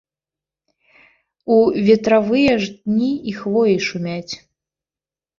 У 1.55 1.57
ветравыя 1.87 2.53
ж 2.63 2.69
дні 2.85 3.09
і 3.33 3.35
хвоі 3.41 3.75
шумяць. 3.89 4.33